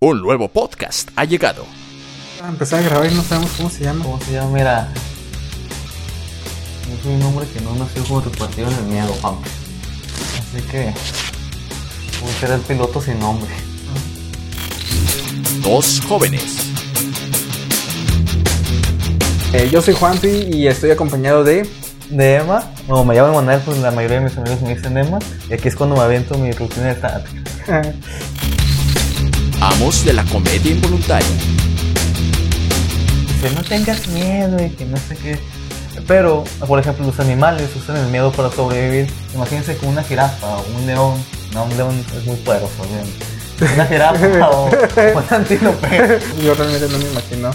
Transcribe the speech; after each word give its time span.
Un 0.00 0.22
nuevo 0.22 0.46
podcast 0.46 1.10
ha 1.16 1.24
llegado. 1.24 1.66
Empezar 2.48 2.78
a 2.78 2.82
grabar 2.88 3.10
y 3.10 3.14
no 3.16 3.22
sabemos 3.24 3.50
cómo 3.56 3.68
se 3.68 3.82
llama. 3.82 4.04
¿Cómo 4.04 4.20
se 4.20 4.30
llama? 4.30 4.50
Mira. 4.56 4.92
Yo 6.88 7.02
soy 7.02 7.14
un 7.16 7.22
hombre 7.24 7.48
que 7.52 7.60
no 7.62 7.74
nació 7.74 8.04
como 8.04 8.22
tu 8.22 8.30
partido 8.30 8.68
en 8.68 8.74
el 8.74 8.84
miedo, 8.84 9.12
Juan. 9.20 9.34
Así 10.38 10.62
que. 10.70 10.94
Voy 12.20 12.30
a 12.30 12.38
ser 12.38 12.52
el 12.52 12.60
piloto 12.60 13.02
sin 13.02 13.18
nombre. 13.18 13.50
Dos 15.62 16.00
jóvenes. 16.06 16.58
Eh, 19.52 19.68
yo 19.72 19.82
soy 19.82 19.94
Juanpi 19.94 20.28
y 20.28 20.68
estoy 20.68 20.92
acompañado 20.92 21.42
de. 21.42 21.68
De 22.08 22.36
Emma. 22.36 22.70
No, 22.86 23.04
me 23.04 23.16
llamo 23.16 23.34
Manuel, 23.34 23.60
pues 23.64 23.78
la 23.78 23.90
mayoría 23.90 24.20
de 24.20 24.26
mis 24.26 24.38
amigos 24.38 24.62
me 24.62 24.76
dicen 24.76 24.96
Emma. 24.96 25.18
Y 25.50 25.54
aquí 25.54 25.66
es 25.66 25.74
cuando 25.74 25.96
me 25.96 26.02
aviento 26.02 26.38
mi 26.38 26.52
rutina 26.52 26.86
de 26.86 26.92
estática. 26.92 27.82
Amos 29.60 30.04
de 30.04 30.12
la 30.12 30.24
comedia 30.24 30.70
involuntaria. 30.70 31.26
Dice, 33.26 33.54
no 33.54 33.62
tengas 33.62 34.06
miedo 34.08 34.56
y 34.64 34.70
que 34.70 34.84
no 34.84 34.96
sé 34.96 35.16
qué. 35.16 35.38
Pero, 36.06 36.44
por 36.66 36.78
ejemplo, 36.78 37.04
los 37.04 37.18
animales 37.18 37.68
usan 37.74 37.96
el 37.96 38.06
miedo 38.06 38.30
para 38.30 38.50
sobrevivir. 38.50 39.12
Imagínense 39.34 39.76
con 39.76 39.88
una 39.90 40.04
jirafa 40.04 40.58
o 40.58 40.64
un 40.76 40.86
león. 40.86 41.14
No, 41.52 41.64
un 41.64 41.76
león 41.76 42.04
es 42.16 42.24
muy 42.24 42.36
poderoso, 42.36 42.82
obviamente. 42.82 43.26
Una 43.74 43.86
jirafa 43.86 44.50
o 44.50 44.66
un 45.16 45.24
antílope. 45.28 46.20
Yo 46.42 46.54
realmente 46.54 46.88
no 46.88 46.98
me 46.98 47.10
imagino 47.10 47.50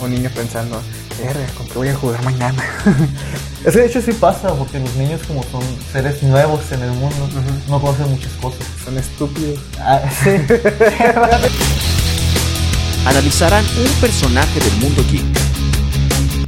un 0.00 0.10
niño 0.10 0.30
pensando, 0.34 0.80
verga, 1.18 1.46
¿con 1.56 1.66
qué 1.66 1.74
voy 1.74 1.88
a 1.88 1.94
jugar 1.94 2.22
mañana? 2.24 2.62
Es 3.64 3.74
que 3.74 3.80
de 3.80 3.86
hecho 3.86 4.00
sí 4.00 4.12
pasa, 4.12 4.54
porque 4.54 4.78
los 4.78 4.94
niños 4.94 5.20
como 5.26 5.42
son 5.42 5.62
seres 5.92 6.22
nuevos 6.22 6.60
en 6.70 6.80
el 6.80 6.92
mundo, 6.92 7.28
no 7.68 7.80
conocen 7.80 8.08
muchas 8.08 8.32
cosas. 8.34 8.60
Son 8.84 8.96
estúpidos. 8.96 9.58
Ah, 9.80 10.00
sí. 10.22 10.30
Analizarán 13.04 13.64
un 13.64 13.92
personaje 14.00 14.60
del 14.60 14.76
mundo 14.76 15.04
geek. 15.10 15.24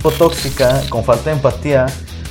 O 0.03 0.11
tóxica, 0.12 0.83
con 0.89 1.05
falta 1.05 1.30
de 1.30 1.36
empatía, 1.36 1.86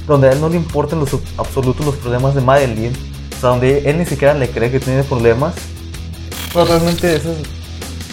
donde 0.07 0.29
a 0.29 0.31
él 0.31 0.41
no 0.41 0.49
le 0.49 0.55
importan 0.55 0.99
los 0.99 1.09
absolutos 1.37 1.85
los 1.85 1.95
problemas 1.95 2.33
de 2.33 2.41
Madeline, 2.41 2.93
o 3.37 3.39
sea, 3.39 3.49
donde 3.49 3.87
él 3.87 3.97
ni 3.97 4.05
siquiera 4.05 4.33
le 4.33 4.49
cree 4.49 4.71
que 4.71 4.79
tiene 4.79 5.03
problemas. 5.03 5.53
Pero 6.53 6.65
realmente 6.65 7.15
esas 7.15 7.35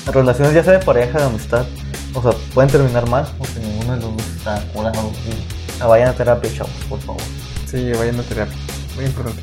relaciones, 0.07 0.53
ya 0.53 0.65
sea 0.65 0.75
de 0.75 0.85
pareja, 0.85 1.19
de 1.19 1.25
amistad, 1.25 1.65
o 2.13 2.21
sea, 2.21 2.33
pueden 2.53 2.71
terminar 2.71 3.09
mal, 3.09 3.27
porque 3.39 3.61
ninguno 3.87 3.97
de 3.97 4.03
los 4.03 4.17
dos 4.17 4.37
está 4.37 4.61
curado. 4.73 5.13
Ah, 5.81 5.87
vayan 5.87 6.09
a 6.09 6.13
terapia, 6.15 6.51
chavos, 6.55 6.73
por 6.89 7.01
favor. 7.01 7.23
Sí, 7.71 7.91
vayan 7.93 8.19
a 8.19 8.23
terapia. 8.23 8.57
Muy 8.97 9.05
importante. 9.05 9.43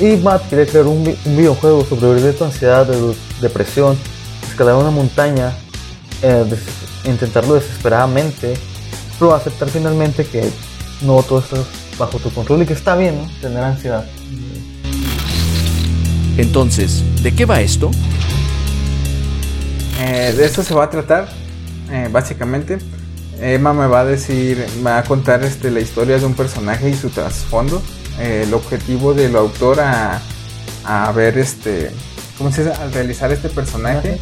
Y 0.00 0.16
Matt 0.16 0.48
quiere 0.48 0.66
crear 0.66 0.86
un, 0.86 1.04
vi- 1.04 1.16
un 1.26 1.36
videojuego 1.36 1.84
sobre 1.84 2.08
vivir 2.08 2.22
de 2.24 2.32
tu 2.32 2.44
ansiedad, 2.44 2.86
de 2.86 2.96
tu 2.96 3.14
depresión, 3.42 3.98
escalar 4.48 4.76
una 4.76 4.90
montaña, 4.90 5.52
eh, 6.22 6.44
des- 6.48 7.08
intentarlo 7.10 7.54
desesperadamente, 7.54 8.54
pero 9.18 9.34
aceptar 9.34 9.68
finalmente 9.68 10.24
que 10.24 10.50
no 11.02 11.22
todo 11.22 11.40
está 11.40 11.56
bajo 11.98 12.18
tu 12.18 12.30
control 12.30 12.62
y 12.62 12.66
que 12.66 12.72
está 12.72 12.96
bien 12.96 13.18
¿no? 13.18 13.30
tener 13.42 13.62
ansiedad. 13.62 14.06
Entonces, 16.38 17.02
¿de 17.22 17.34
qué 17.34 17.44
va 17.44 17.60
esto? 17.60 17.90
Eh, 20.00 20.32
de 20.34 20.46
eso 20.46 20.62
se 20.62 20.72
va 20.72 20.84
a 20.84 20.90
tratar, 20.90 21.28
eh, 21.90 22.08
básicamente. 22.10 22.78
Emma 23.40 23.72
me 23.72 23.86
va 23.86 24.00
a 24.00 24.04
decir, 24.04 24.64
me 24.78 24.90
va 24.90 24.98
a 24.98 25.04
contar 25.04 25.42
este, 25.44 25.70
la 25.70 25.80
historia 25.80 26.18
de 26.18 26.26
un 26.26 26.34
personaje 26.34 26.90
y 26.90 26.94
su 26.94 27.08
trasfondo. 27.10 27.82
eh, 28.18 28.44
el 28.46 28.52
objetivo 28.52 29.14
del 29.14 29.34
autor 29.36 29.80
a, 29.80 30.20
a 30.84 31.12
ver 31.12 31.38
este, 31.38 31.90
¿cómo 32.36 32.52
se 32.52 32.64
dice? 32.64 32.76
Al 32.82 32.92
realizar 32.92 33.32
este 33.32 33.48
personaje. 33.48 34.18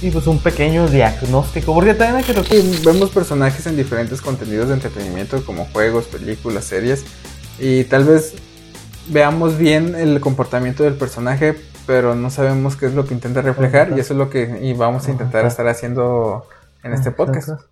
Y 0.00 0.10
pues 0.10 0.26
un 0.26 0.38
pequeño 0.38 0.88
diagnóstico, 0.88 1.74
porque 1.74 1.94
también 1.94 2.16
hay 2.16 2.24
que 2.24 2.56
Y 2.56 2.80
vemos 2.84 3.10
personajes 3.10 3.66
en 3.66 3.76
diferentes 3.76 4.20
contenidos 4.20 4.68
de 4.68 4.74
entretenimiento 4.74 5.44
como 5.44 5.66
juegos, 5.66 6.06
películas, 6.06 6.64
series. 6.64 7.04
Y 7.58 7.84
tal 7.84 8.04
vez 8.04 8.34
veamos 9.08 9.58
bien 9.58 9.94
el 9.94 10.18
comportamiento 10.20 10.82
del 10.82 10.94
personaje, 10.94 11.54
pero 11.86 12.14
no 12.16 12.30
sabemos 12.30 12.74
qué 12.76 12.86
es 12.86 12.94
lo 12.94 13.06
que 13.06 13.14
intenta 13.14 13.42
reflejar. 13.42 13.88
Ajá. 13.88 13.96
Y 13.96 14.00
eso 14.00 14.14
es 14.14 14.18
lo 14.18 14.28
que 14.28 14.58
y 14.62 14.72
vamos 14.72 15.06
a 15.06 15.12
intentar 15.12 15.40
Ajá. 15.40 15.48
estar 15.48 15.68
haciendo 15.68 16.46
en 16.82 16.92
este 16.92 17.10
podcast. 17.10 17.71